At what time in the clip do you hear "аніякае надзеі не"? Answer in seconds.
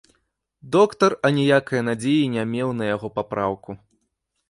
1.29-2.49